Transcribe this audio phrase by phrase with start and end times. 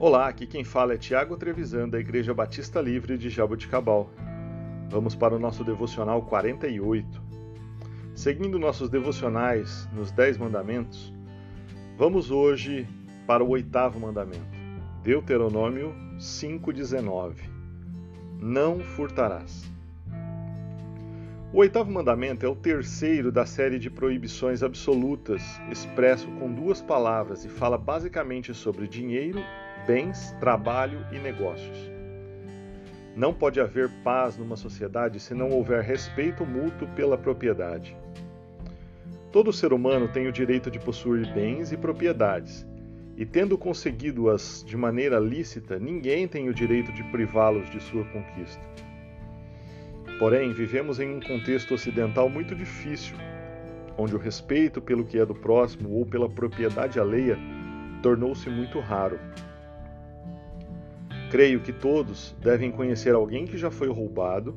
[0.00, 4.08] Olá, aqui quem fala é Tiago Trevisan, da Igreja Batista Livre de Jaboticabal.
[4.88, 7.20] Vamos para o nosso devocional 48.
[8.14, 11.12] Seguindo nossos devocionais nos Dez Mandamentos,
[11.96, 12.86] vamos hoje
[13.26, 14.56] para o oitavo mandamento,
[15.02, 17.34] Deuteronômio 5,19.
[18.40, 19.68] Não furtarás.
[21.52, 27.44] O oitavo mandamento é o terceiro da série de proibições absolutas, expresso com duas palavras
[27.44, 29.42] e fala basicamente sobre dinheiro
[29.88, 31.90] bens, trabalho e negócios.
[33.16, 37.96] Não pode haver paz numa sociedade se não houver respeito mútuo pela propriedade.
[39.32, 42.66] Todo ser humano tem o direito de possuir bens e propriedades,
[43.16, 48.62] e tendo conseguido-as de maneira lícita, ninguém tem o direito de privá-los de sua conquista.
[50.18, 53.16] Porém, vivemos em um contexto ocidental muito difícil,
[53.96, 57.38] onde o respeito pelo que é do próximo ou pela propriedade alheia
[58.02, 59.18] tornou-se muito raro.
[61.30, 64.56] Creio que todos devem conhecer alguém que já foi roubado,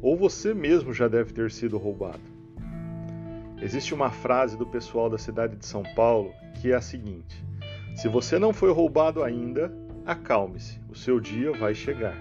[0.00, 2.22] ou você mesmo já deve ter sido roubado.
[3.60, 7.44] Existe uma frase do pessoal da cidade de São Paulo que é a seguinte:
[7.96, 9.74] Se você não foi roubado ainda,
[10.06, 12.16] acalme-se, o seu dia vai chegar.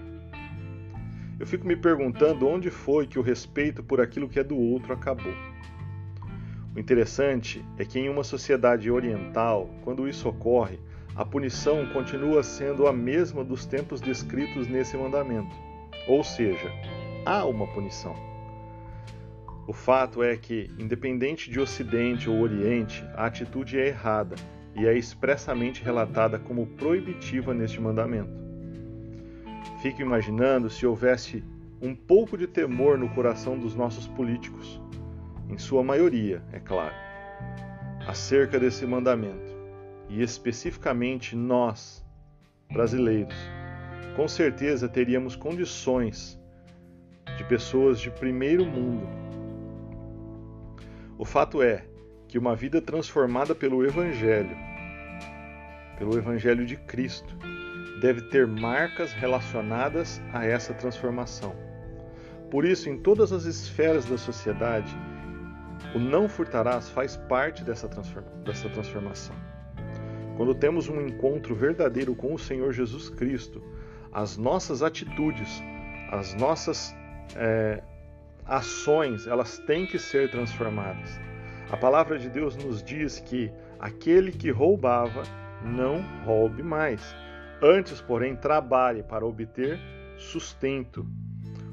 [1.40, 4.94] Eu fico me perguntando onde foi que o respeito por aquilo que é do outro
[4.94, 5.34] acabou.
[6.76, 10.80] O interessante é que em uma sociedade oriental, quando isso ocorre,
[11.16, 15.56] a punição continua sendo a mesma dos tempos descritos nesse mandamento.
[16.08, 16.72] Ou seja,
[17.26, 18.16] há uma punição.
[19.68, 24.36] O fato é que, independente de Ocidente ou Oriente, a atitude é errada
[24.76, 28.34] e é expressamente relatada como proibitiva neste mandamento.
[29.82, 31.44] Fico imaginando se houvesse
[31.80, 34.82] um pouco de temor no coração dos nossos políticos,
[35.48, 36.96] em sua maioria, é claro,
[38.08, 39.53] acerca desse mandamento
[40.14, 42.06] e especificamente nós,
[42.72, 43.36] brasileiros,
[44.16, 46.40] com certeza teríamos condições
[47.36, 49.08] de pessoas de primeiro mundo.
[51.18, 51.84] O fato é
[52.28, 54.56] que uma vida transformada pelo Evangelho,
[55.98, 57.36] pelo Evangelho de Cristo,
[58.00, 61.56] deve ter marcas relacionadas a essa transformação.
[62.52, 64.96] Por isso, em todas as esferas da sociedade,
[65.96, 69.53] o não furtarás faz parte dessa, transformação.
[70.36, 73.62] Quando temos um encontro verdadeiro com o Senhor Jesus Cristo,
[74.12, 75.62] as nossas atitudes,
[76.12, 76.96] as nossas
[77.36, 77.84] é,
[78.46, 81.20] ações, elas têm que ser transformadas.
[81.72, 85.24] A palavra de Deus nos diz que aquele que roubava
[85.64, 87.16] não roube mais.
[87.62, 89.80] Antes, porém, trabalhe para obter
[90.18, 91.06] sustento.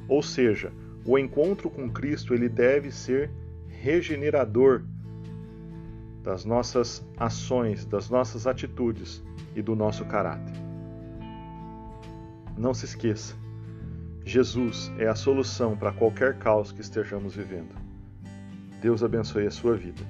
[0.08, 0.72] Ou seja,
[1.04, 3.30] o encontro com Cristo ele deve ser
[3.68, 4.82] regenerador
[6.22, 9.22] das nossas ações, das nossas atitudes
[9.54, 10.54] e do nosso caráter.
[12.56, 13.34] Não se esqueça,
[14.24, 17.74] Jesus é a solução para qualquer caos que estejamos vivendo.
[18.80, 20.02] Deus abençoe a sua vida.